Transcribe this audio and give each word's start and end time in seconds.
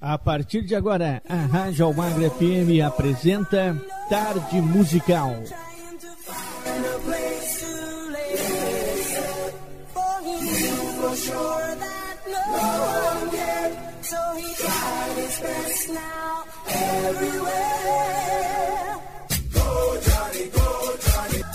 A 0.00 0.16
partir 0.16 0.62
de 0.62 0.76
agora, 0.76 1.20
a 1.28 1.34
Rádio 1.34 1.84
Almagra 1.84 2.30
FM 2.30 2.86
apresenta 2.86 3.76
Tarde 4.08 4.60
Musical. 4.60 5.34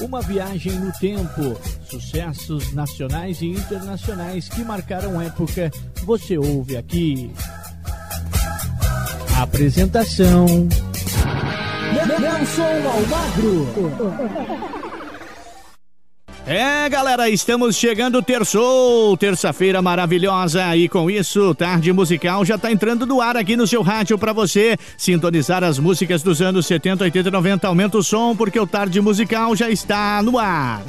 Uma 0.01 0.21
viagem 0.21 0.73
no 0.73 0.91
tempo, 0.99 1.57
sucessos 1.89 2.73
nacionais 2.73 3.41
e 3.41 3.47
internacionais 3.47 4.49
que 4.49 4.65
marcaram 4.65 5.21
época, 5.21 5.71
você 6.03 6.37
ouve 6.37 6.75
aqui. 6.75 7.31
Apresentação: 9.43 10.45
Nelson 11.91 12.63
Almagro. 12.87 13.67
É, 16.47 16.87
galera, 16.87 17.29
estamos 17.29 17.75
chegando 17.75 18.23
terçou, 18.23 19.17
terça-feira 19.17 19.81
maravilhosa 19.81 20.77
e 20.77 20.87
com 20.87 21.11
isso, 21.11 21.53
tarde 21.55 21.91
musical 21.91 22.45
já 22.45 22.57
tá 22.57 22.71
entrando 22.71 23.05
no 23.05 23.19
ar 23.19 23.35
aqui 23.35 23.57
no 23.57 23.67
seu 23.67 23.81
rádio 23.81 24.17
para 24.17 24.31
você 24.31 24.77
sintonizar 24.97 25.61
as 25.61 25.77
músicas 25.77 26.23
dos 26.23 26.41
anos 26.41 26.65
70, 26.65 27.03
80 27.03 27.27
e 27.27 27.31
90. 27.31 27.67
Aumenta 27.67 27.97
o 27.97 28.03
som 28.03 28.33
porque 28.33 28.57
o 28.57 28.65
tarde 28.65 29.01
musical 29.01 29.53
já 29.57 29.69
está 29.69 30.23
no 30.23 30.39
ar. 30.39 30.81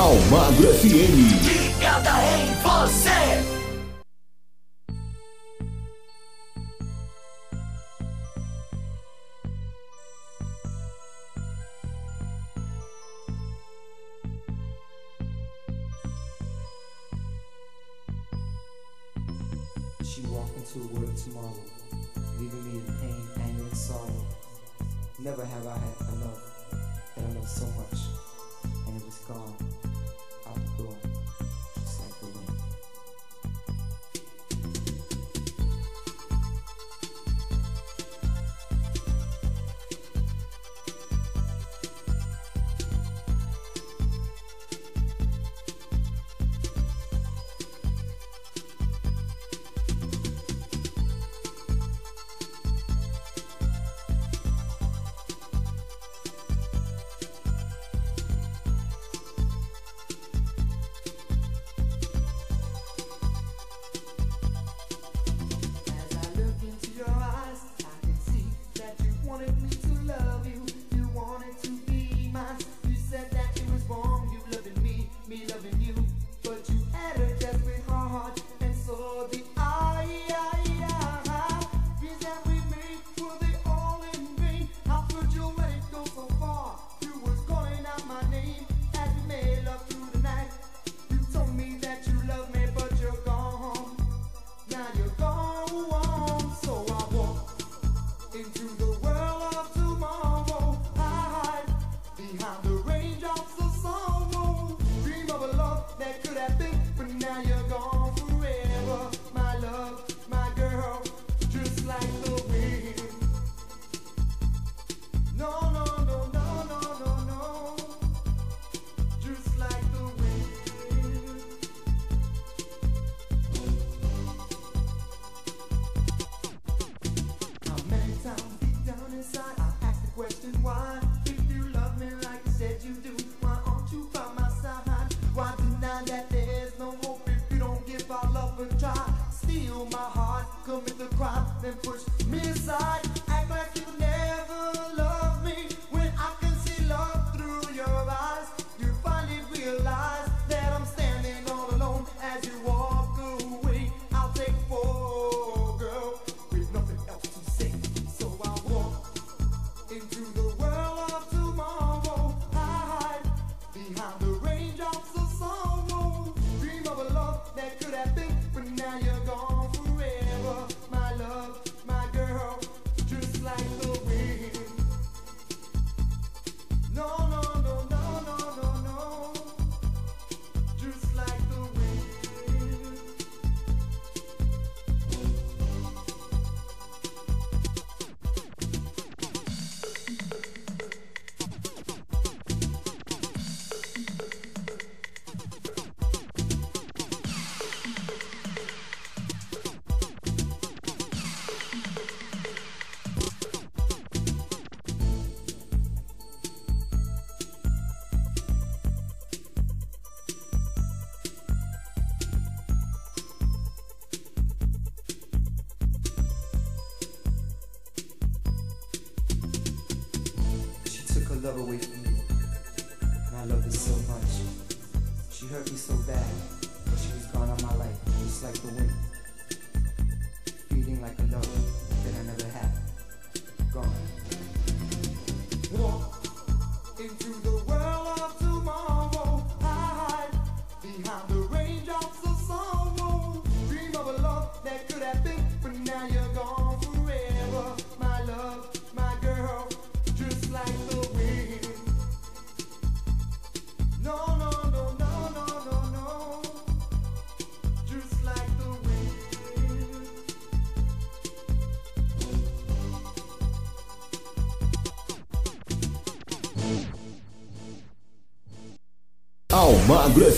Almagro 0.00 0.72
FM. 0.72 1.39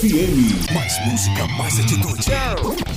FM. 0.03 0.75
Mais 0.75 0.99
música, 1.07 1.47
mais 1.57 1.79
atitude. 1.79 2.92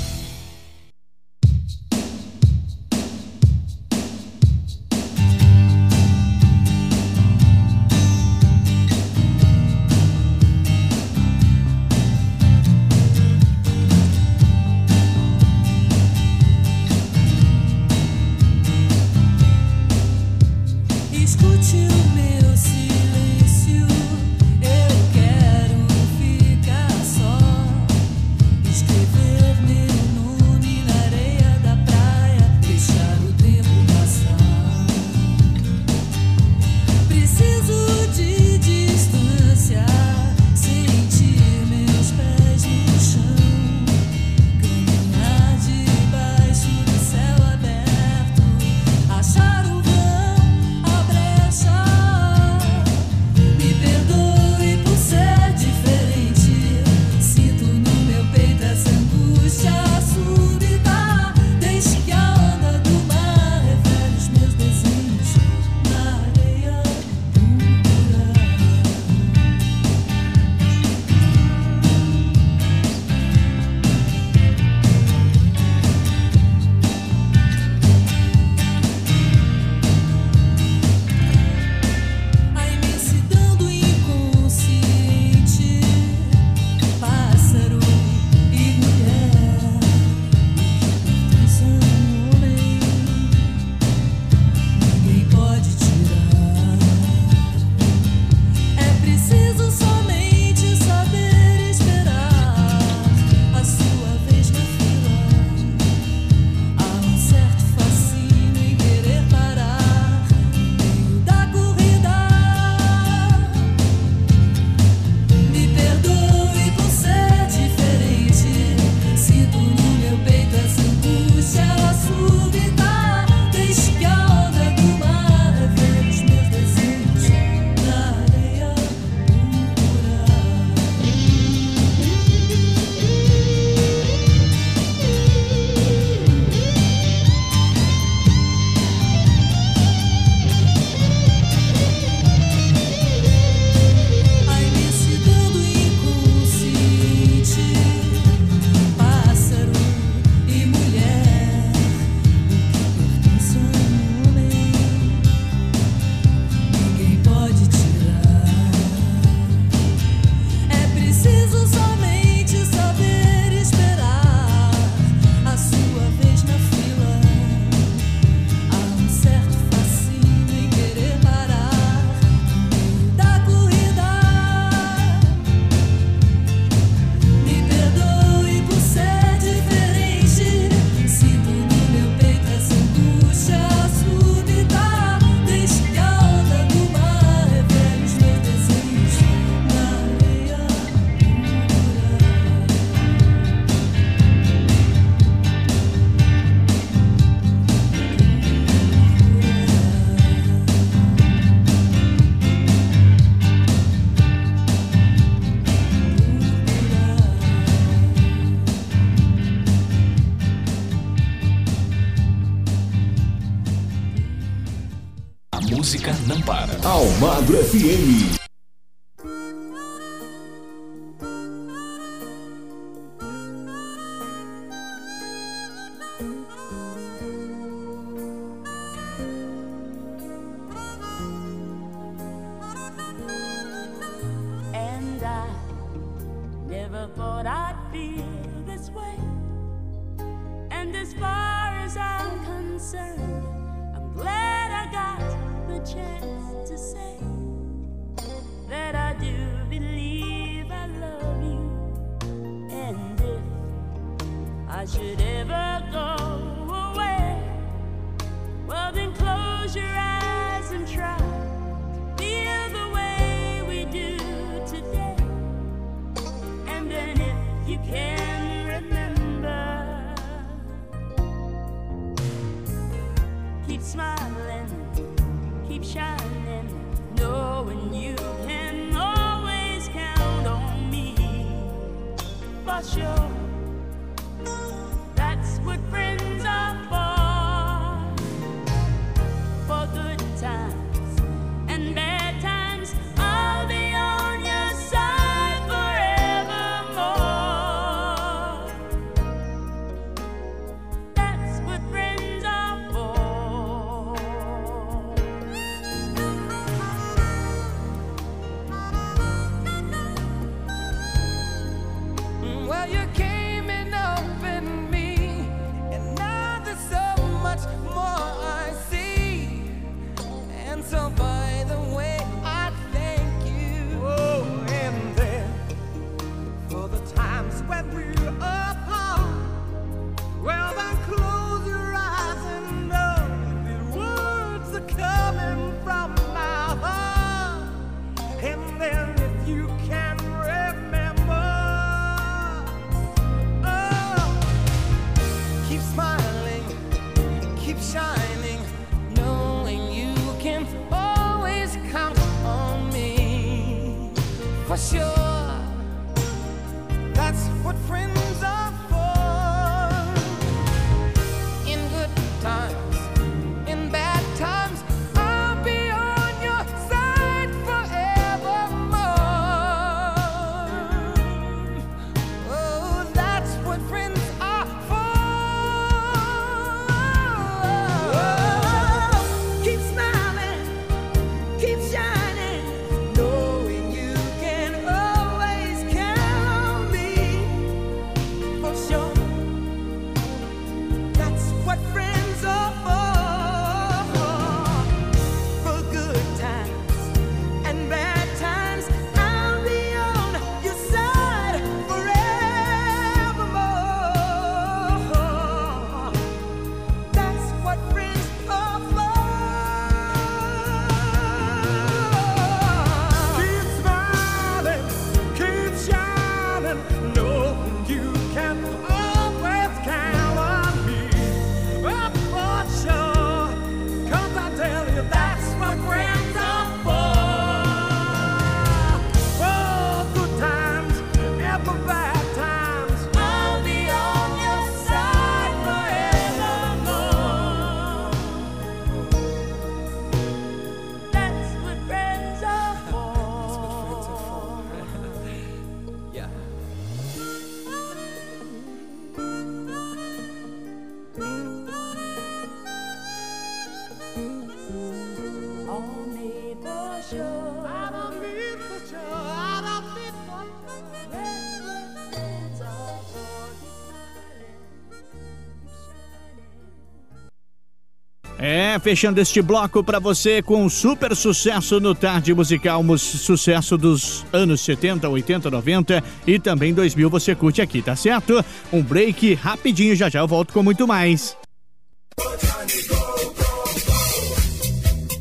Fechando 468.80 469.20
este 469.22 469.42
bloco 469.42 469.84
para 469.84 470.00
você 470.00 470.42
com 470.42 470.64
um 470.64 470.70
super 470.70 471.16
sucesso 471.16 471.80
no 471.80 471.96
Tarde 471.96 472.34
Musical, 472.34 472.82
um 472.82 472.98
sucesso 472.98 473.78
dos 473.78 474.26
anos 474.32 474.62
70, 474.62 475.08
80, 475.08 475.50
90 475.50 476.04
e 476.28 476.38
também 476.38 476.74
2000 476.74 477.10
você 477.10 477.34
curte 477.34 477.62
aqui, 477.62 477.82
tá 477.82 477.96
certo? 477.96 478.44
Um 478.72 478.82
break 478.82 479.34
rapidinho, 479.36 479.96
já 479.96 480.10
já 480.10 480.20
eu 480.20 480.28
volto 480.28 480.54
com 480.54 480.62
muito 480.62 480.88
mais. 480.88 481.36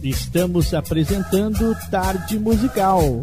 Estamos 0.02 0.74
apresentando 0.74 1.74
Tarde 1.90 2.38
Musical. 2.38 3.22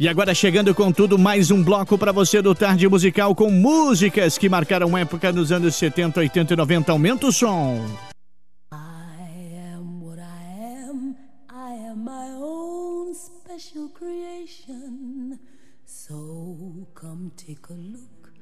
E 0.00 0.08
agora 0.08 0.34
chegando 0.34 0.74
com 0.74 0.90
tudo, 0.90 1.18
mais 1.18 1.50
um 1.50 1.62
bloco 1.62 1.98
para 1.98 2.10
você 2.10 2.40
do 2.40 2.54
Tarde 2.54 2.88
Musical 2.88 3.34
com 3.34 3.50
músicas 3.50 4.38
que 4.38 4.48
marcaram 4.48 4.96
época 4.96 5.30
nos 5.30 5.52
anos 5.52 5.74
70, 5.74 6.20
80 6.20 6.54
e 6.54 6.56
90. 6.56 6.90
Aumenta 6.90 7.26
o 7.26 7.30
som. 7.30 7.84
I 8.72 9.74
am 9.76 10.02
what 10.02 10.18
I 10.18 10.88
am. 10.88 11.14
I 11.50 11.90
am 11.90 12.02
my 12.02 12.32
own 12.42 13.12
special 13.12 13.90
creation. 13.90 15.38
So 15.84 16.88
come 16.94 17.30
take 17.36 17.70
a 17.70 17.74
look. 17.74 18.32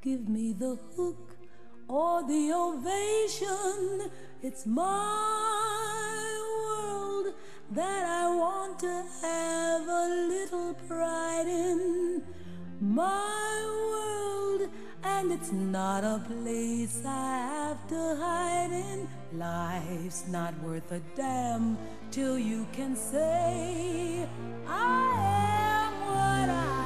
Give 0.00 0.22
me 0.30 0.54
the 0.56 0.78
hook 0.96 1.36
or 1.88 2.22
the 2.28 2.52
ovation. 2.52 4.08
It's 4.40 4.64
my 4.64 4.86
world 6.64 7.34
that 7.72 8.04
I 8.06 8.34
want 8.34 8.78
to 8.80 9.04
have 9.22 9.86
a 9.86 10.26
little 10.28 10.74
pride 10.86 11.46
in. 11.46 12.22
My 12.80 13.64
world, 13.90 14.70
and 15.02 15.32
it's 15.32 15.52
not 15.52 16.04
a 16.04 16.22
place 16.26 17.02
I 17.04 17.38
have 17.52 17.88
to 17.88 18.16
hide 18.16 18.72
in. 18.72 19.08
Life's 19.38 20.26
not 20.28 20.54
worth 20.62 20.90
a 20.92 21.00
damn 21.14 21.76
till 22.10 22.38
you 22.38 22.66
can 22.72 22.96
say, 22.96 24.26
I 24.66 25.12
am 25.84 26.00
what 26.06 26.48
I 26.48 26.77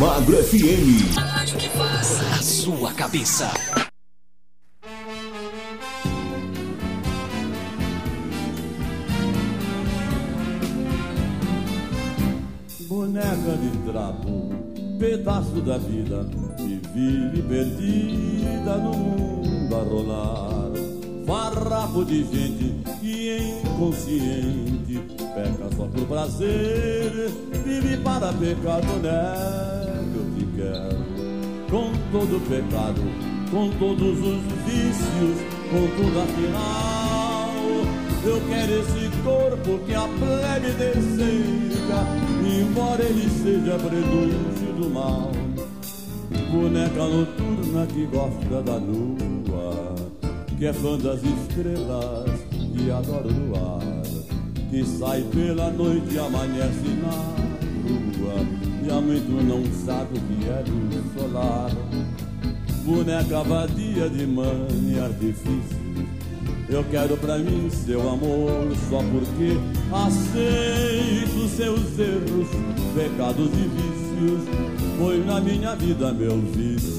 Almagro 0.00 0.36
FM. 0.36 1.18
A 1.18 2.40
sua 2.40 2.92
cabeça. 2.92 3.50
boneca 12.88 13.56
de 13.56 13.90
trapo, 13.90 14.52
pedaço 15.00 15.60
da 15.62 15.78
vida 15.78 16.24
que 16.56 16.80
vive 16.94 17.42
perdida 17.42 18.76
no 18.76 18.94
mundo 18.94 19.74
a 19.74 19.82
rolar. 19.82 20.70
Farrapo 21.26 22.04
de 22.04 22.22
gente 22.24 22.76
que 23.00 23.30
é 23.30 23.60
inconsciente 23.62 24.37
prazer, 26.28 27.30
vive 27.64 27.96
para 27.98 28.32
pecado, 28.34 28.86
né? 29.02 29.32
Eu 30.14 30.24
te 30.36 30.44
quero 30.56 30.98
com 31.70 31.92
todo 32.12 32.40
pecado, 32.48 33.00
com 33.50 33.70
todos 33.78 34.18
os 34.18 34.40
vícios, 34.66 35.36
com 35.70 35.86
tudo 35.96 36.20
afinal. 36.20 37.48
Eu 38.24 38.40
quero 38.48 38.80
esse 38.80 39.10
corpo 39.22 39.78
que 39.86 39.94
a 39.94 40.08
plebe 40.08 40.72
deseja, 40.72 42.04
embora 42.44 43.02
ele 43.04 43.28
seja 43.30 43.78
prenúncio 43.78 44.72
do 44.78 44.90
mal. 44.90 45.30
Boneca 46.50 47.06
noturna 47.06 47.86
que 47.86 48.06
gosta 48.06 48.62
da 48.62 48.76
lua, 48.76 49.94
que 50.58 50.66
é 50.66 50.72
fã 50.72 50.98
das 50.98 51.22
estrelas, 51.22 52.30
que 52.50 52.90
adora 52.90 53.28
o 53.28 53.48
luar, 53.48 53.97
que 54.70 54.84
sai 54.84 55.22
pela 55.32 55.70
noite 55.70 56.14
e 56.14 56.18
amanhece 56.18 56.88
na 57.02 57.10
rua, 57.10 58.46
e 58.84 58.90
há 58.90 59.00
muito 59.00 59.44
não 59.44 59.64
sabe 59.84 60.18
o 60.18 60.20
que 60.20 60.48
é 60.48 60.64
luz 60.68 61.04
solar. 61.14 61.70
Boneca 62.84 63.42
vadia 63.42 64.08
de 64.08 64.26
mãe 64.26 64.94
e 64.94 64.98
artifício 64.98 65.88
eu 66.68 66.84
quero 66.90 67.16
pra 67.16 67.38
mim 67.38 67.70
seu 67.70 68.00
amor 68.08 68.68
só 68.90 68.98
porque 68.98 69.56
aceito 69.90 71.48
seus 71.48 71.98
erros, 71.98 72.48
pecados 72.94 73.48
e 73.54 73.68
vícios. 73.68 74.48
Foi 74.98 75.24
na 75.24 75.40
minha 75.40 75.74
vida 75.74 76.12
meu 76.12 76.38
vício. 76.38 76.97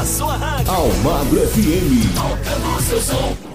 Na 0.00 0.06
sua 0.06 0.34
rádio. 0.34 0.72
Almagro 0.72 1.40
FM. 1.48 2.14
Tocando 2.14 2.82
seu 2.82 3.02
som. 3.02 3.49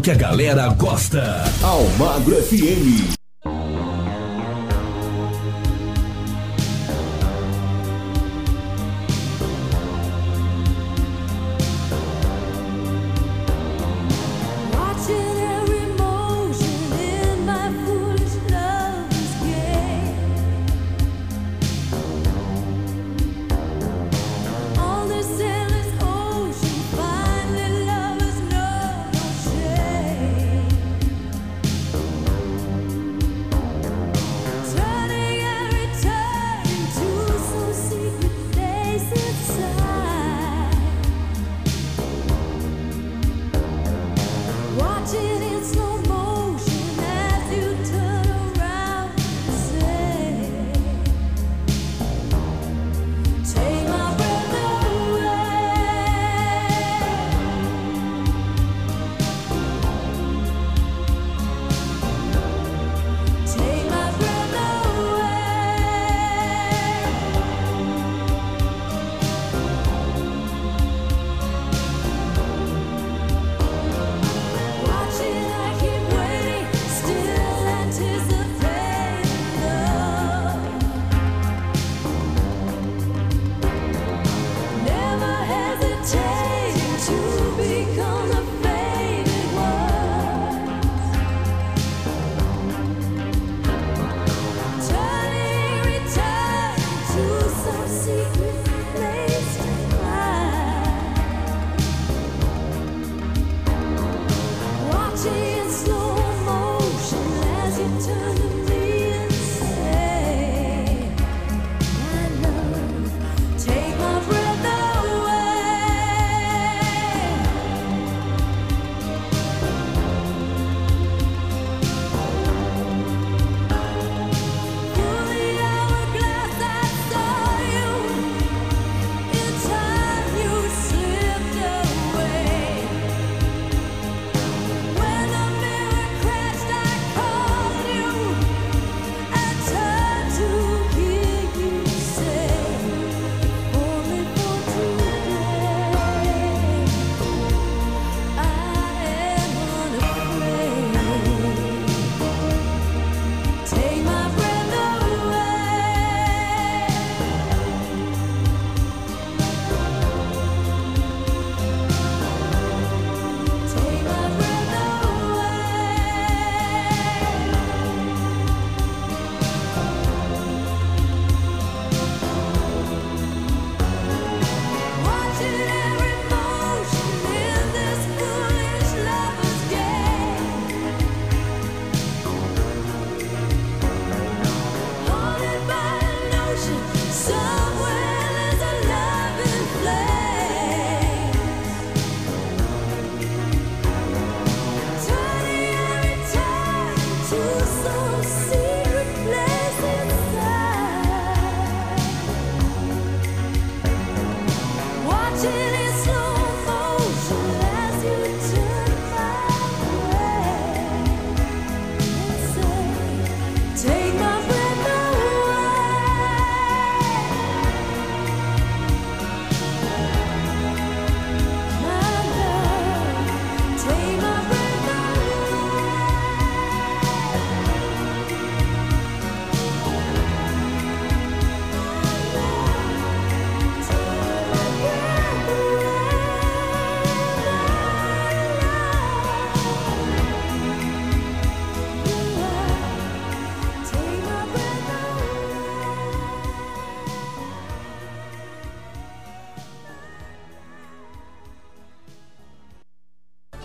Que 0.00 0.10
a 0.10 0.14
galera 0.14 0.68
gosta. 0.68 1.44
Almagro 1.62 2.38
FM. 2.38 3.19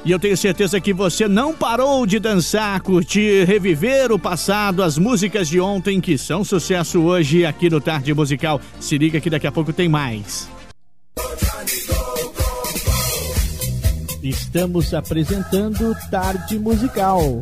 E 0.06 0.12
eu 0.12 0.20
tenho 0.20 0.38
certeza 0.38 0.80
que 0.80 0.94
você 0.94 1.28
não 1.28 1.52
parou 1.52 2.06
de 2.06 2.20
dançar, 2.20 2.80
curtir, 2.80 3.44
reviver 3.44 4.12
o 4.12 4.20
passado, 4.20 4.84
as 4.84 5.00
músicas 5.00 5.48
de 5.48 5.60
ontem 5.60 6.00
que 6.00 6.16
são 6.16 6.44
sucesso 6.44 7.02
hoje 7.02 7.44
aqui 7.44 7.72
no 7.72 7.82
Tarde 7.82 8.14
Musical. 8.14 8.62
Se 8.80 9.00
liga 9.00 9.20
que 9.20 9.32
daqui 9.32 9.48
a 9.48 9.52
pouco 9.52 9.74
tem 9.74 9.90
mais. 9.90 10.48
Estamos 14.22 14.94
apresentando 14.94 15.96
Tarde 16.12 16.60
Musical. 16.60 17.42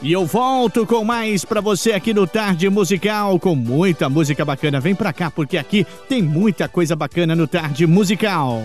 E 0.00 0.12
eu 0.12 0.24
volto 0.24 0.86
com 0.86 1.02
mais 1.02 1.44
pra 1.44 1.60
você 1.60 1.90
aqui 1.92 2.14
no 2.14 2.24
Tarde 2.24 2.70
Musical, 2.70 3.36
com 3.40 3.56
muita 3.56 4.08
música 4.08 4.44
bacana. 4.44 4.78
Vem 4.78 4.94
pra 4.94 5.12
cá, 5.12 5.28
porque 5.28 5.58
aqui 5.58 5.84
tem 6.08 6.22
muita 6.22 6.68
coisa 6.68 6.94
bacana 6.94 7.34
no 7.34 7.48
Tarde 7.48 7.84
Musical. 7.84 8.62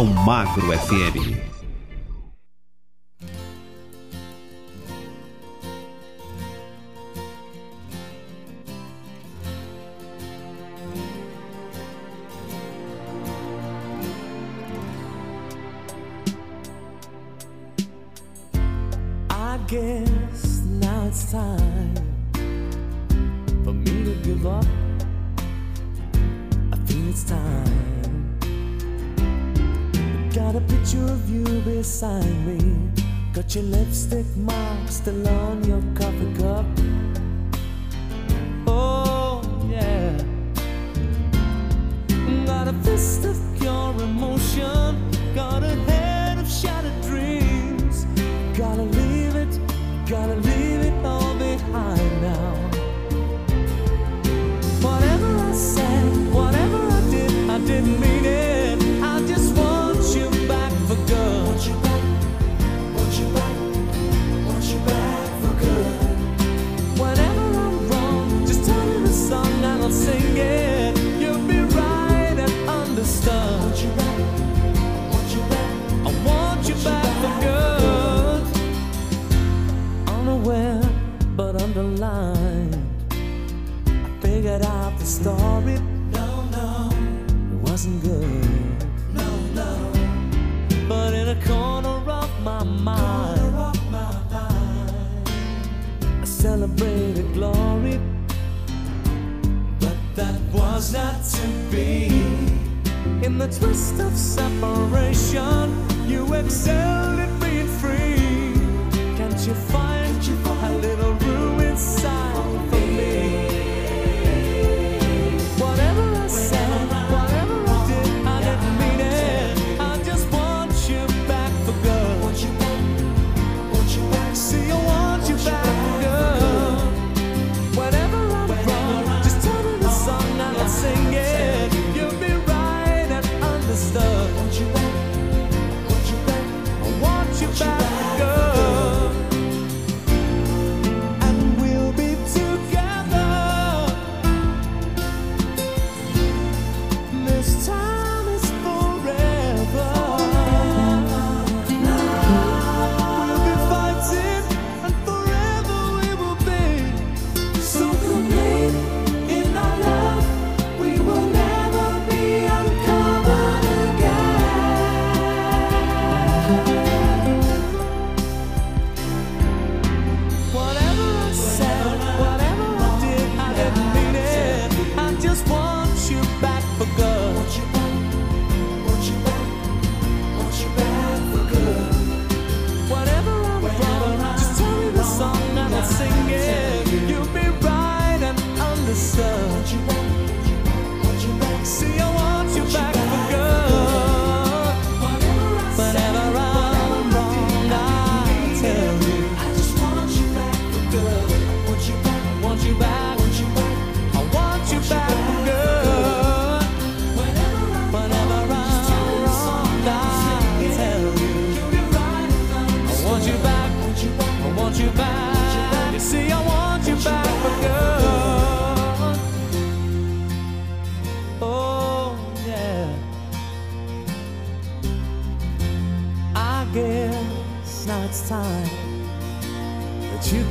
Almagro 0.00 0.72
FM. 0.72 1.59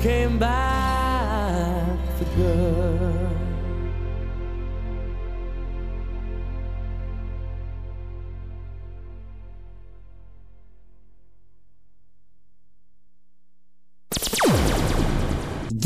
came 0.02 0.40
back. 0.40 0.79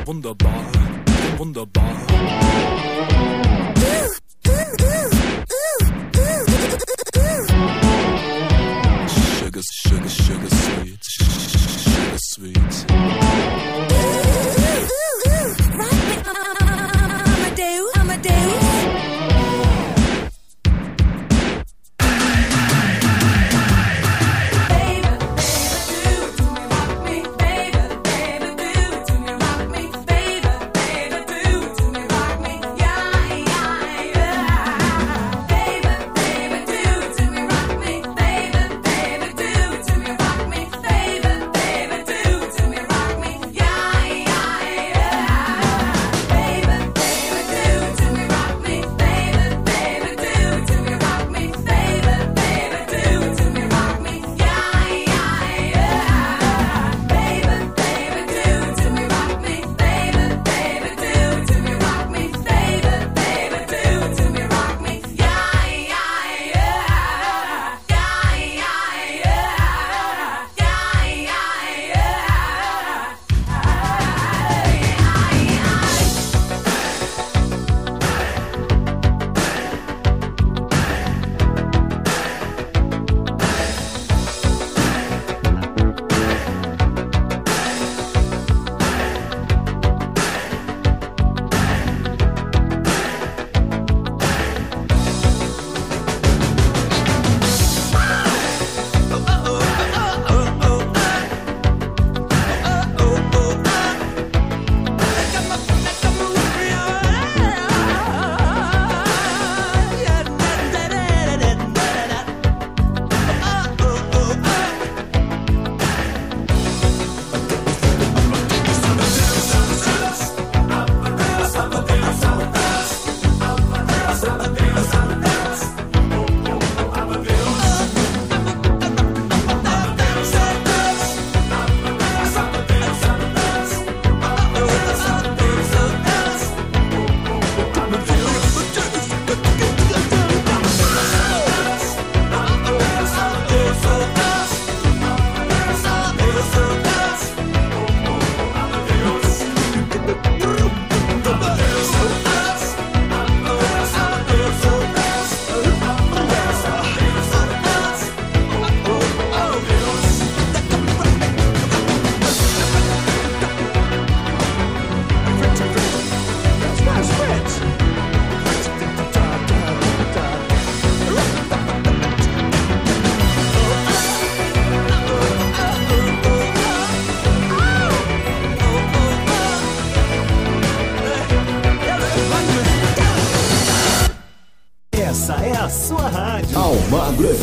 Wunderbar, 0.07 0.65
wunderbar, 1.37 1.97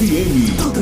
FM. 0.03 0.72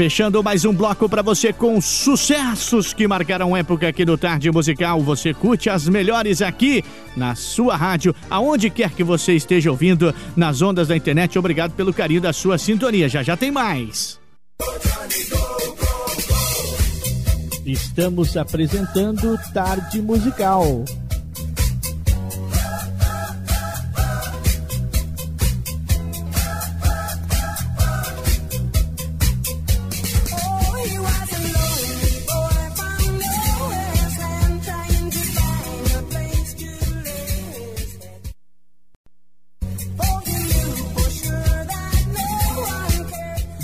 Fechando 0.00 0.42
mais 0.42 0.64
um 0.64 0.72
bloco 0.72 1.10
para 1.10 1.20
você 1.20 1.52
com 1.52 1.78
sucessos 1.78 2.94
que 2.94 3.06
marcaram 3.06 3.54
época 3.54 3.86
aqui 3.86 4.02
do 4.02 4.16
Tarde 4.16 4.50
Musical. 4.50 4.98
Você 5.02 5.34
curte 5.34 5.68
as 5.68 5.86
melhores 5.86 6.40
aqui 6.40 6.82
na 7.14 7.34
sua 7.34 7.76
rádio, 7.76 8.14
aonde 8.30 8.70
quer 8.70 8.92
que 8.92 9.04
você 9.04 9.34
esteja 9.34 9.70
ouvindo, 9.70 10.14
nas 10.34 10.62
ondas 10.62 10.88
da 10.88 10.96
internet. 10.96 11.38
Obrigado 11.38 11.72
pelo 11.72 11.92
carinho 11.92 12.22
da 12.22 12.32
sua 12.32 12.56
sintonia. 12.56 13.10
Já 13.10 13.22
já 13.22 13.36
tem 13.36 13.50
mais. 13.50 14.18
Estamos 17.66 18.38
apresentando 18.38 19.38
Tarde 19.52 20.00
Musical. 20.00 20.82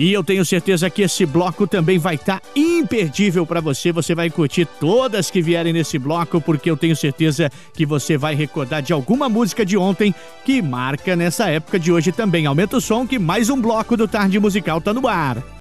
E 0.00 0.14
eu 0.14 0.24
tenho 0.24 0.46
certeza 0.46 0.88
que 0.88 1.02
esse 1.02 1.26
bloco 1.26 1.66
também 1.66 1.98
vai 1.98 2.14
estar 2.14 2.40
tá 2.40 2.48
imperdível 2.56 3.44
para 3.44 3.60
você. 3.60 3.92
Você 3.92 4.14
vai 4.14 4.30
curtir 4.30 4.64
todas 4.64 5.30
que 5.30 5.42
vierem 5.42 5.74
nesse 5.74 5.98
bloco, 5.98 6.40
porque 6.40 6.70
eu 6.70 6.76
tenho 6.76 6.96
certeza 6.96 7.50
que 7.74 7.84
você 7.84 8.16
vai 8.16 8.34
recordar 8.34 8.80
de 8.80 8.94
alguma 8.94 9.28
música 9.28 9.62
de 9.62 9.76
ontem 9.76 10.14
que 10.42 10.62
marca 10.62 11.14
nessa 11.14 11.50
época 11.50 11.78
de 11.78 11.92
hoje 11.92 12.12
também. 12.12 12.46
Aumenta 12.46 12.78
o 12.78 12.80
som 12.80 13.06
que 13.06 13.18
mais 13.18 13.50
um 13.50 13.60
bloco 13.60 13.94
do 13.94 14.08
Tarde 14.08 14.40
Musical 14.40 14.80
tá 14.80 14.94
no 14.94 15.06
ar. 15.06 15.59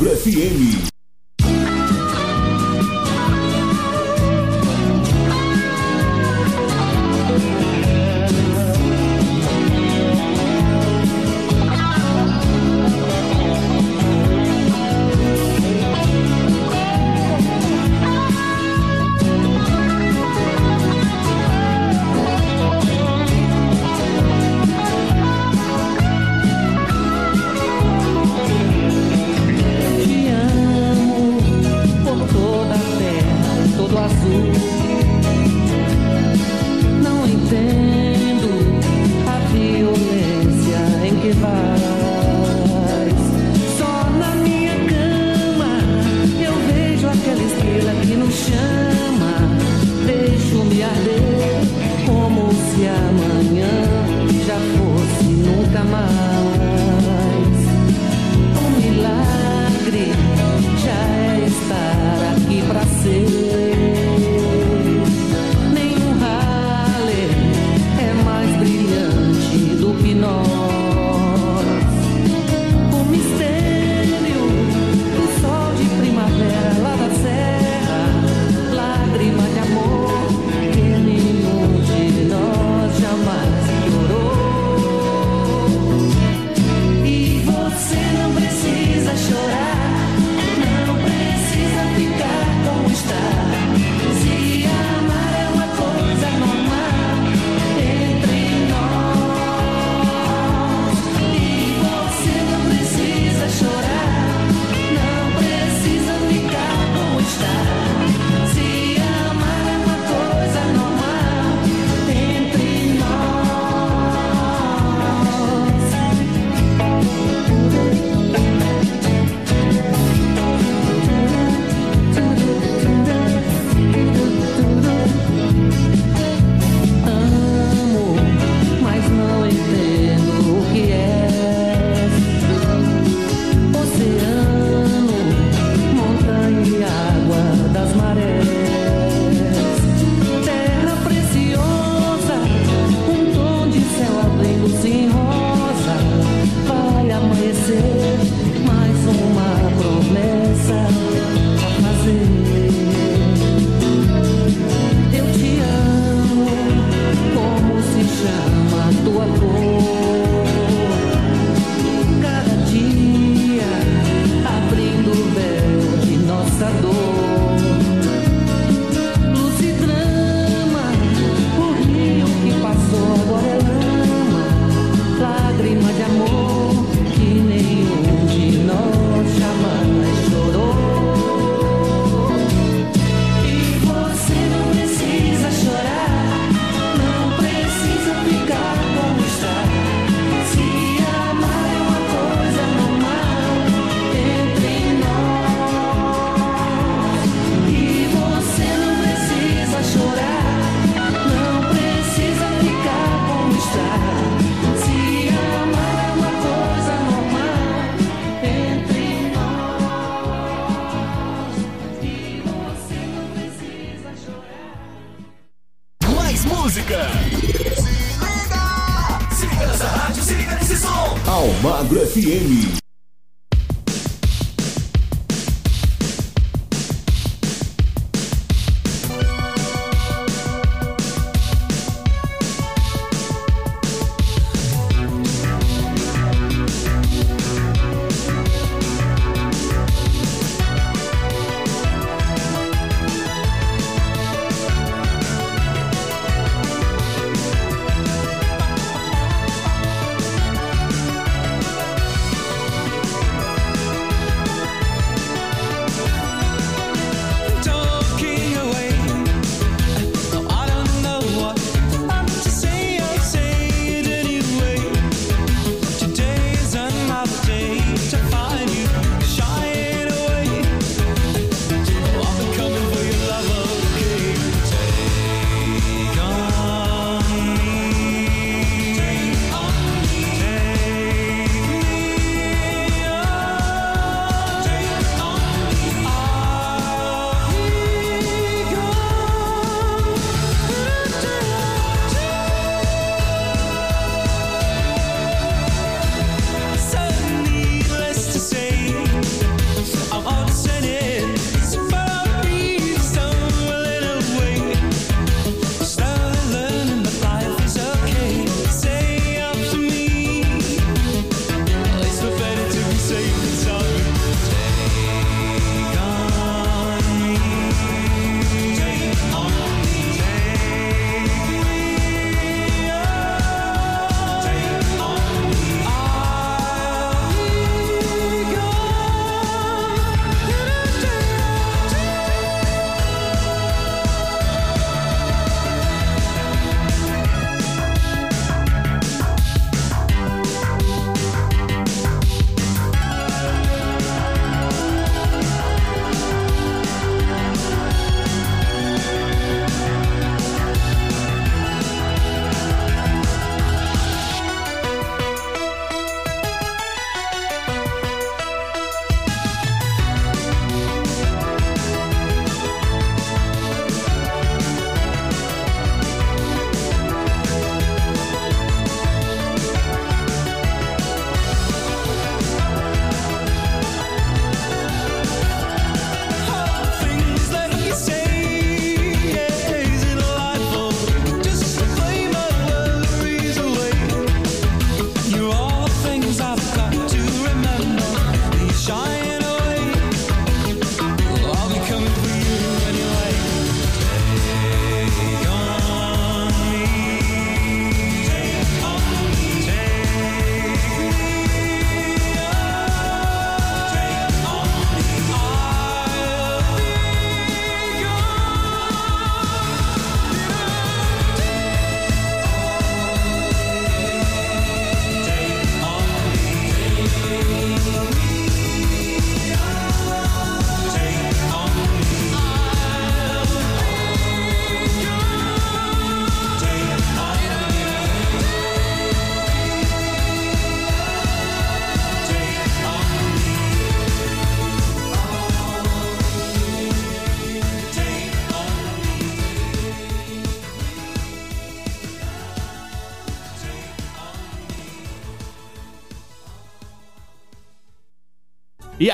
Almagro 0.00 0.16
FM. 0.16 0.89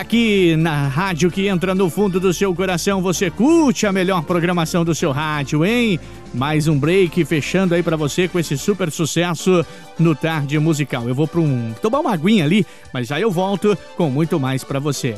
aqui 0.06 0.54
na 0.54 0.86
rádio 0.86 1.32
que 1.32 1.48
entra 1.48 1.74
no 1.74 1.90
fundo 1.90 2.20
do 2.20 2.32
seu 2.32 2.54
coração, 2.54 3.02
você 3.02 3.28
curte 3.28 3.88
a 3.88 3.92
melhor 3.92 4.22
programação 4.22 4.84
do 4.84 4.94
seu 4.94 5.10
rádio, 5.10 5.64
hein? 5.64 5.98
Mais 6.32 6.68
um 6.68 6.78
break 6.78 7.24
fechando 7.24 7.74
aí 7.74 7.82
para 7.82 7.96
você 7.96 8.28
com 8.28 8.38
esse 8.38 8.56
super 8.56 8.88
sucesso 8.92 9.66
no 9.98 10.14
Tarde 10.14 10.60
Musical. 10.60 11.08
Eu 11.08 11.14
vou 11.14 11.26
para 11.26 11.40
um 11.40 11.74
tomar 11.82 11.98
uma 11.98 12.12
aguinha 12.12 12.44
ali, 12.44 12.64
mas 12.94 13.08
já 13.08 13.18
eu 13.18 13.32
volto 13.32 13.76
com 13.96 14.08
muito 14.08 14.38
mais 14.38 14.62
para 14.62 14.78
você. 14.78 15.16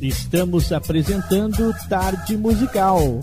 Estamos 0.00 0.72
apresentando 0.72 1.74
Tarde 1.88 2.36
Musical. 2.36 3.18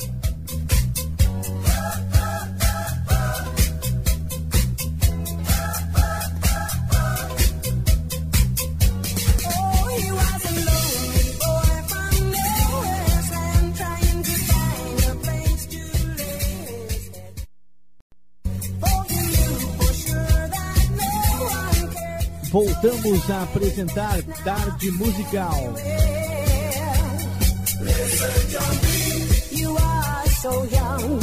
voltamos 22.53 23.29
a 23.31 23.41
apresentar 23.41 24.21
Tarde 24.43 24.91
Musical. 24.91 25.73
You 29.51 29.75
are 29.75 30.29
so 30.29 30.63
young. 30.65 31.22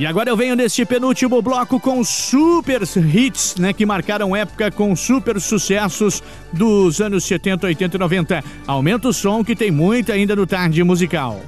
E 0.00 0.06
agora 0.06 0.30
eu 0.30 0.36
venho 0.36 0.56
neste 0.56 0.82
penúltimo 0.86 1.42
bloco 1.42 1.78
com 1.78 2.02
super 2.02 2.80
hits, 2.84 3.56
né, 3.58 3.70
que 3.70 3.84
marcaram 3.84 4.34
época 4.34 4.70
com 4.70 4.96
super 4.96 5.38
sucessos 5.38 6.22
dos 6.50 7.02
anos 7.02 7.22
70, 7.24 7.66
80 7.66 7.96
e 7.96 8.00
90. 8.00 8.44
Aumenta 8.66 9.08
o 9.08 9.12
som 9.12 9.44
que 9.44 9.54
tem 9.54 9.70
muito 9.70 10.10
ainda 10.10 10.34
no 10.34 10.46
tarde 10.46 10.82
musical. 10.82 11.42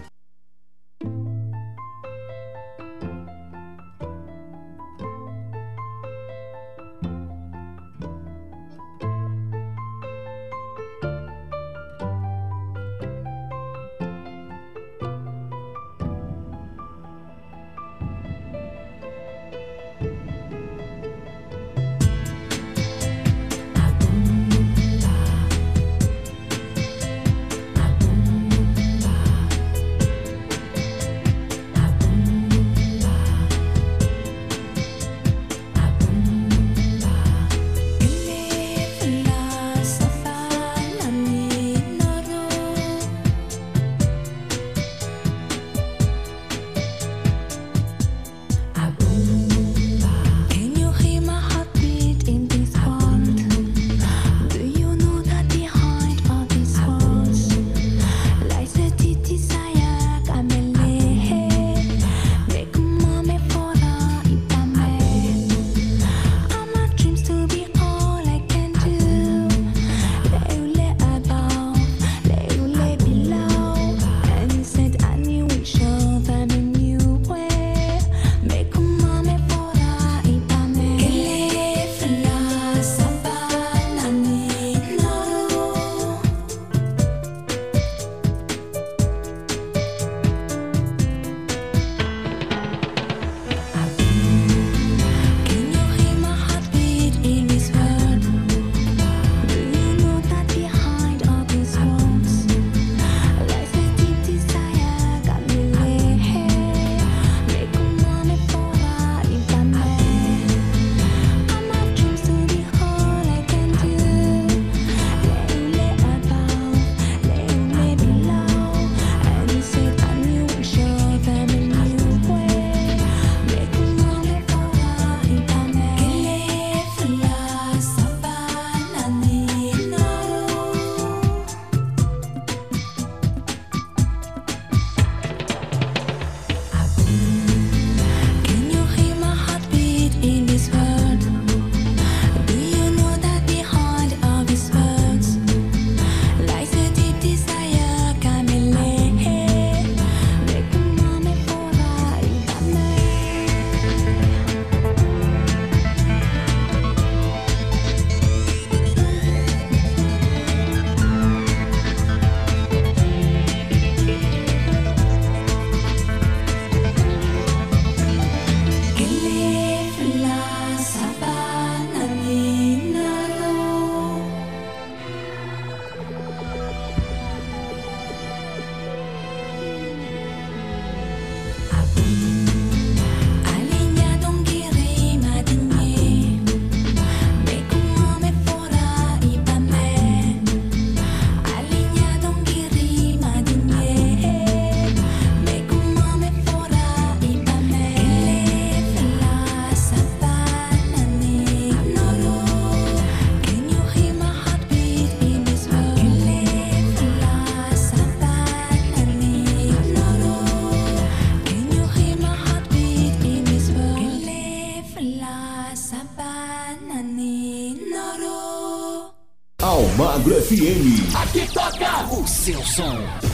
FM. 220.53 221.16
Aqui 221.16 221.51
toca 221.51 222.15
o 222.15 222.27
seu 222.27 222.62
som. 222.66 223.32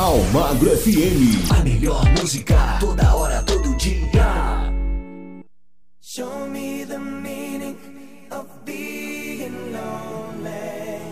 Almagro 0.00 0.70
FM. 0.70 1.44
A 1.50 1.62
melhor 1.62 2.02
música 2.18 2.78
toda 2.80 3.14
hora, 3.14 3.42
todo 3.42 3.76
dia. 3.76 4.72
Show 6.00 6.48
me 6.48 6.84
the 6.86 6.98
meaning 6.98 7.76
of 8.30 8.46
being 8.64 9.74
lonely. 9.74 11.04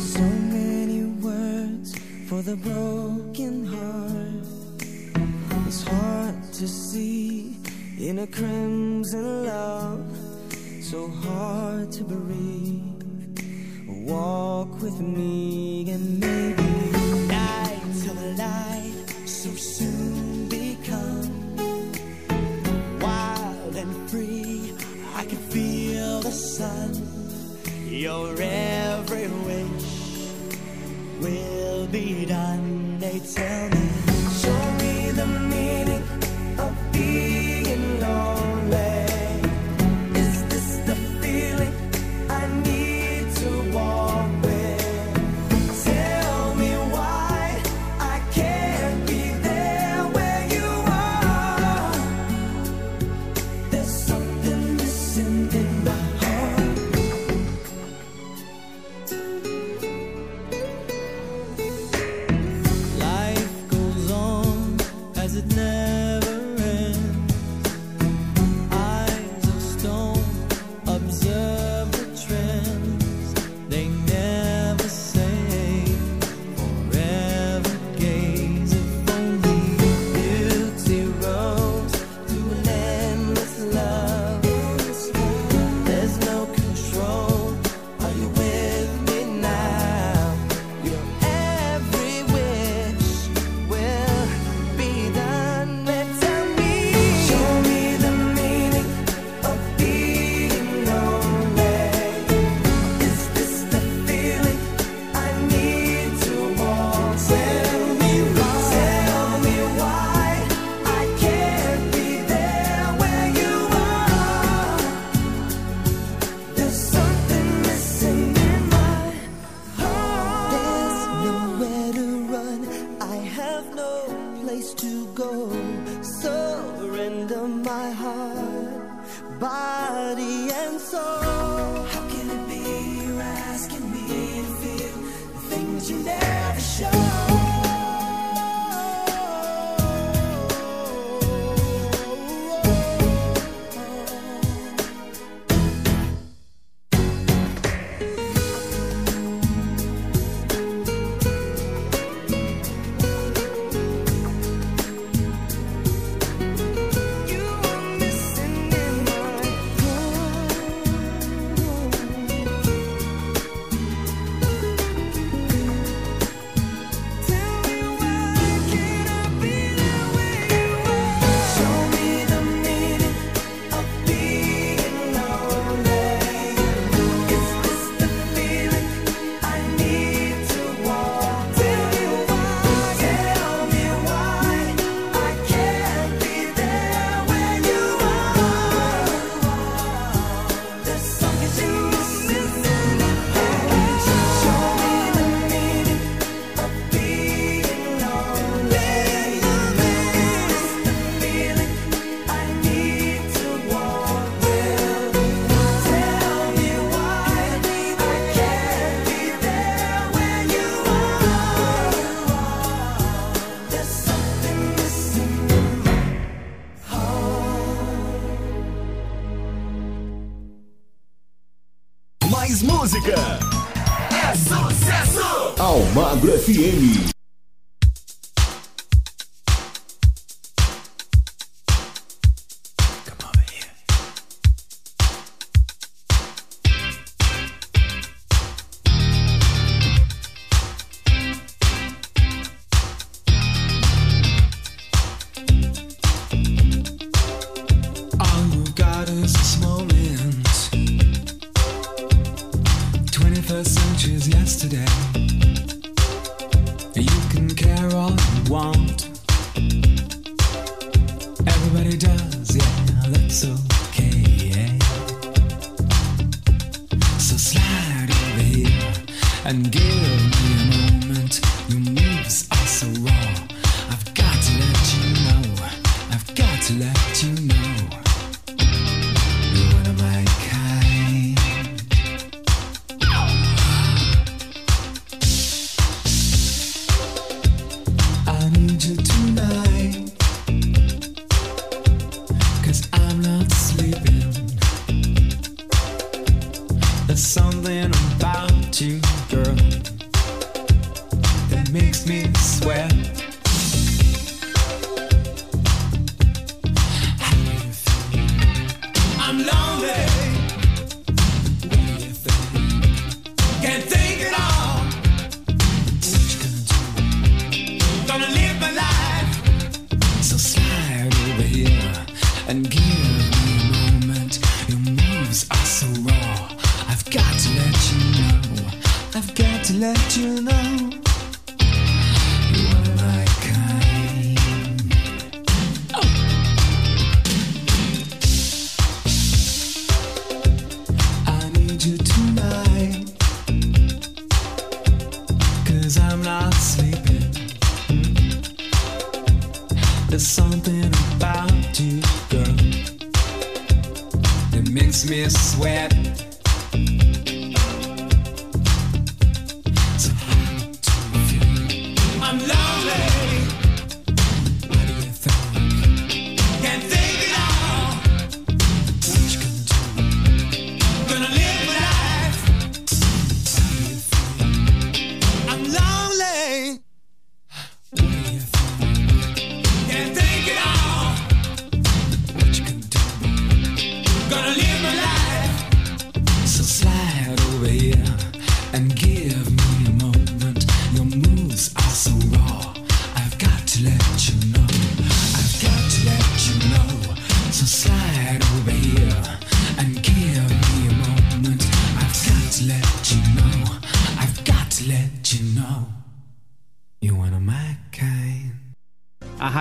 So 0.00 0.22
many 0.48 1.02
words 1.20 1.94
for 2.26 2.40
the 2.40 2.56
broken 2.56 3.66
heart. 3.66 4.80
It's 5.66 5.84
hard 5.84 6.52
to 6.54 6.66
see 6.66 7.60
in 7.98 8.20
a 8.20 8.26
crimson 8.26 9.44
love. 9.44 10.15
so 10.96 11.08
hard 11.28 11.92
to 11.92 12.04
breathe. 12.04 13.42
Walk 14.08 14.70
with 14.80 14.98
me 14.98 15.90
and 15.90 16.20
maybe 16.20 16.70
night 17.28 17.96
of 18.10 18.16
the 18.22 18.28
light 18.44 19.04
so 19.26 19.50
soon 19.50 20.48
become 20.48 21.34
wild 22.98 23.76
and 23.76 23.92
free. 24.10 24.72
I 25.14 25.26
can 25.26 25.42
feel 25.54 26.20
the 26.22 26.30
sun. 26.30 26.92
Your 27.84 28.34
every 28.40 29.28
wish 29.48 29.90
will 31.20 31.86
be 31.88 32.24
done. 32.24 32.98
They 32.98 33.18
tell 33.18 33.68
me. 33.68 33.75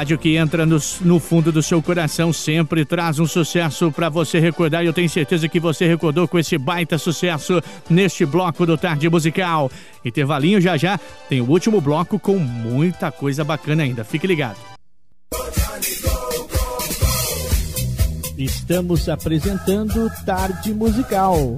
rádio 0.06 0.19
que 0.19 0.36
entra 0.36 0.68
no, 0.68 0.77
no 1.02 1.19
fundo 1.19 1.52
do 1.52 1.64
seu 1.64 1.82
coração 1.82 2.32
sempre 2.32 2.86
traz 2.86 3.18
um 3.18 3.26
sucesso 3.26 3.91
para 3.91 4.07
você 4.07 4.40
recordar. 4.40 4.84
E 4.84 4.86
eu 4.86 4.94
tenho 4.94 5.10
certeza 5.10 5.49
que 5.49 5.60
você 5.60 5.88
recordou 5.88 6.27
com 6.27 6.38
esse 6.38 6.60
baita 6.60 6.95
sucesso 6.99 7.60
neste 7.90 8.23
bloco 8.23 8.68
do 8.68 8.77
Tarde 8.77 9.10
Musical. 9.10 9.72
Intervalinho 10.06 10.61
já 10.61 10.77
já 10.77 10.99
tem 11.27 11.41
o 11.41 11.49
último 11.49 11.82
bloco 11.82 12.19
com 12.19 12.38
muita 12.38 13.11
coisa 13.11 13.44
bacana 13.44 13.82
ainda. 13.82 14.03
Fique 14.03 14.27
ligado. 14.27 14.57
Estamos 18.38 19.10
apresentando 19.10 20.11
Tarde 20.23 20.72
Musical. 20.72 21.57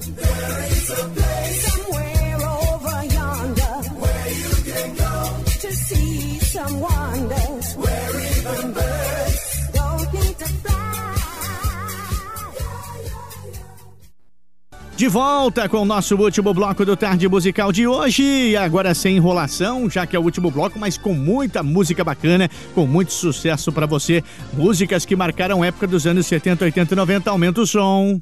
De 15.01 15.07
volta 15.07 15.67
com 15.67 15.79
o 15.79 15.85
nosso 15.85 16.15
último 16.15 16.53
bloco 16.53 16.85
do 16.85 16.95
Tarde 16.95 17.27
Musical 17.27 17.71
de 17.71 17.87
hoje. 17.87 18.55
Agora 18.55 18.93
sem 18.93 19.17
enrolação, 19.17 19.89
já 19.89 20.05
que 20.05 20.15
é 20.15 20.19
o 20.19 20.21
último 20.21 20.51
bloco, 20.51 20.77
mas 20.77 20.95
com 20.95 21.11
muita 21.11 21.63
música 21.63 22.03
bacana, 22.03 22.47
com 22.75 22.85
muito 22.85 23.11
sucesso 23.11 23.71
para 23.71 23.87
você. 23.87 24.23
Músicas 24.53 25.03
que 25.03 25.15
marcaram 25.15 25.65
época 25.65 25.87
dos 25.87 26.05
anos 26.05 26.27
70, 26.27 26.65
80 26.65 26.93
e 26.93 26.95
90. 26.95 27.31
Aumenta 27.31 27.61
o 27.61 27.65
som. 27.65 28.21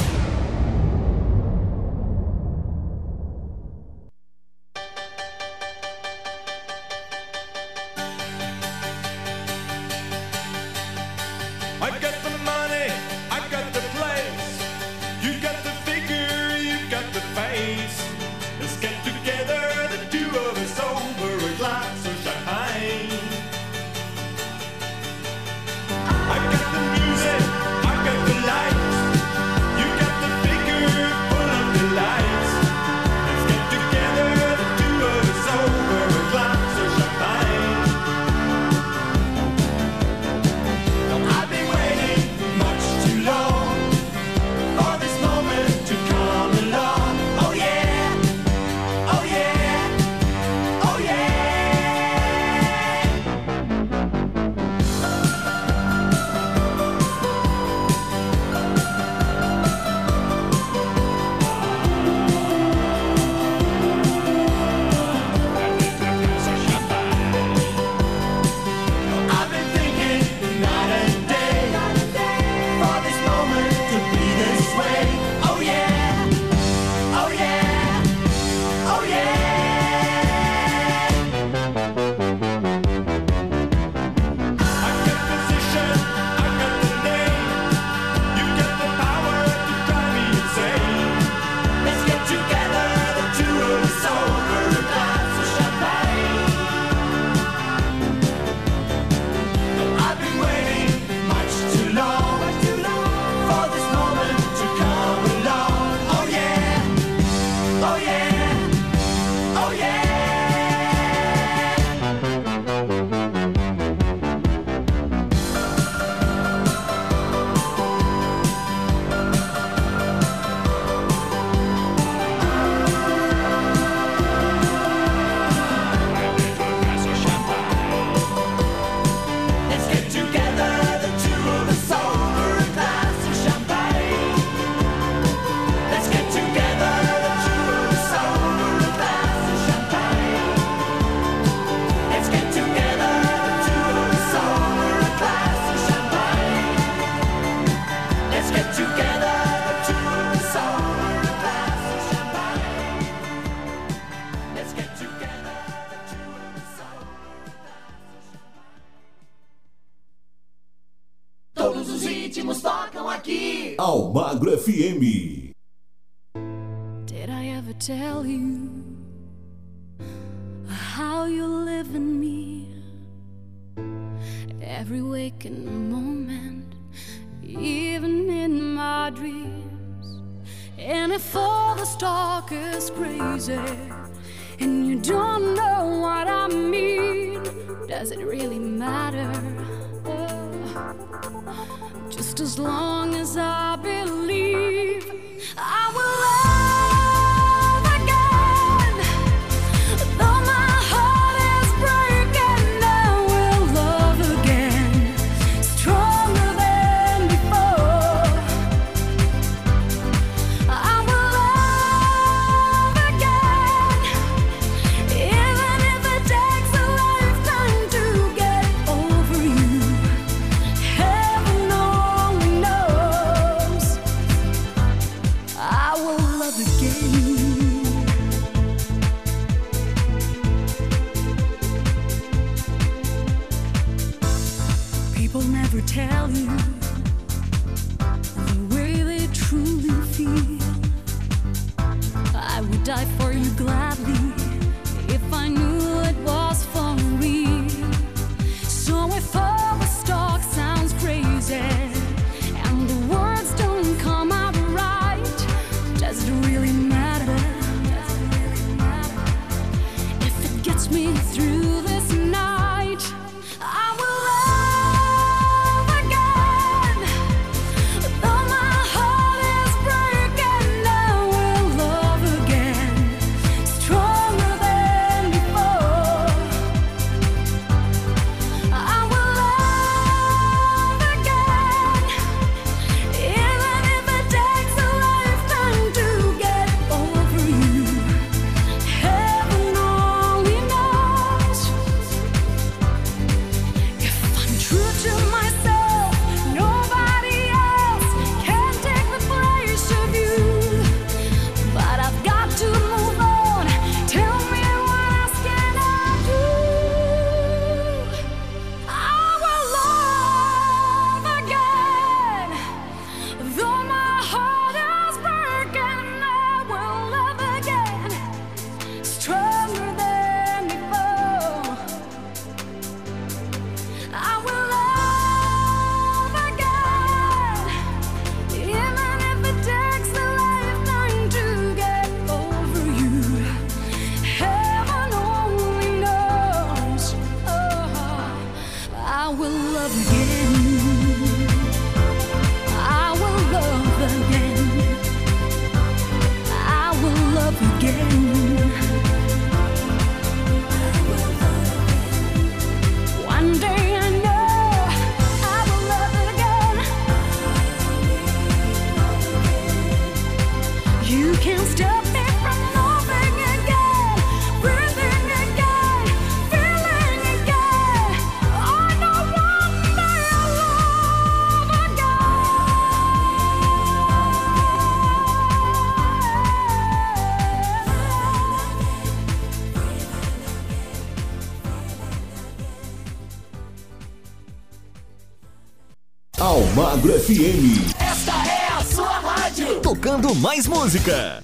FM. 387.35 387.95
Esta 387.97 388.31
é 388.45 388.67
a 388.77 388.83
sua 388.83 389.07
rádio. 389.19 389.79
Tocando 389.81 390.35
mais 390.35 390.67
música. 390.67 391.41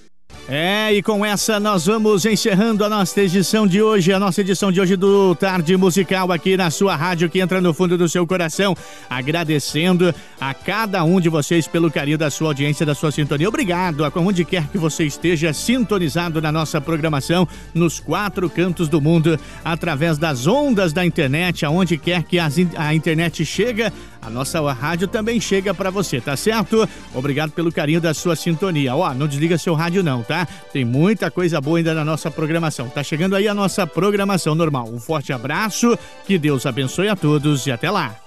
É, 0.49 0.93
e 0.93 1.01
com 1.03 1.25
essa 1.25 1.59
nós 1.59 1.85
vamos 1.87 2.25
encerrando 2.25 2.83
a 2.85 2.87
nossa 2.89 3.21
edição 3.21 3.67
de 3.67 3.81
hoje, 3.81 4.13
a 4.13 4.19
nossa 4.19 4.39
edição 4.39 4.71
de 4.71 4.79
hoje 4.79 4.95
do 4.95 5.35
Tarde 5.35 5.75
Musical 5.75 6.31
aqui 6.31 6.55
na 6.55 6.69
sua 6.71 6.95
rádio 6.95 7.29
que 7.29 7.39
entra 7.41 7.59
no 7.59 7.73
fundo 7.73 7.97
do 7.97 8.07
seu 8.07 8.25
coração. 8.25 8.73
Agradecendo 9.09 10.13
a 10.39 10.53
cada 10.53 11.03
um 11.03 11.19
de 11.19 11.27
vocês 11.27 11.67
pelo 11.67 11.91
carinho 11.91 12.17
da 12.17 12.29
sua 12.31 12.49
audiência, 12.49 12.85
da 12.85 12.95
sua 12.95 13.11
sintonia. 13.11 13.47
Obrigado 13.49 14.05
a 14.05 14.11
onde 14.15 14.45
quer 14.45 14.67
que 14.67 14.77
você 14.77 15.03
esteja 15.05 15.51
sintonizado 15.51 16.41
na 16.41 16.49
nossa 16.51 16.79
programação 16.79 17.45
nos 17.73 17.99
quatro 17.99 18.49
cantos 18.49 18.87
do 18.87 19.01
mundo, 19.01 19.37
através 19.65 20.17
das 20.17 20.47
ondas 20.47 20.93
da 20.93 21.05
internet, 21.05 21.65
aonde 21.65 21.97
quer 21.97 22.23
que 22.23 22.37
in- 22.39 22.69
a 22.77 22.93
internet 22.93 23.43
chega, 23.45 23.91
a 24.27 24.29
nossa 24.29 24.59
rádio 24.73 25.07
também 25.07 25.39
chega 25.39 25.73
para 25.73 25.89
você, 25.89 26.19
tá 26.19 26.35
certo? 26.35 26.87
Obrigado 27.15 27.51
pelo 27.51 27.71
carinho 27.71 28.01
da 28.01 28.13
sua 28.13 28.35
sintonia. 28.35 28.93
Ó, 28.93 29.13
não 29.13 29.27
desliga 29.27 29.57
seu 29.57 29.73
rádio 29.73 30.03
não, 30.03 30.21
tá? 30.21 30.45
Tem 30.73 30.83
muita 30.83 31.31
coisa 31.31 31.61
boa 31.61 31.77
ainda 31.77 31.93
na 31.93 32.03
nossa 32.03 32.29
programação. 32.29 32.89
Tá 32.89 33.01
chegando 33.01 33.35
aí 33.35 33.47
a 33.47 33.53
nossa 33.53 33.87
programação 33.87 34.53
normal. 34.53 34.89
Um 34.89 34.99
forte 34.99 35.31
abraço, 35.31 35.97
que 36.25 36.37
Deus 36.37 36.65
abençoe 36.65 37.07
a 37.07 37.15
todos 37.15 37.65
e 37.65 37.71
até 37.71 37.89
lá. 37.89 38.26